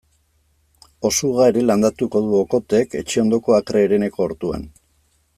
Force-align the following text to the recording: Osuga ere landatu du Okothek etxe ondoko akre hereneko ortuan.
Osuga 1.09 1.49
ere 1.51 1.61
landatu 1.65 2.07
du 2.15 2.21
Okothek 2.37 2.97
etxe 3.03 3.21
ondoko 3.25 3.57
akre 3.61 3.83
hereneko 3.89 4.27
ortuan. 4.31 4.65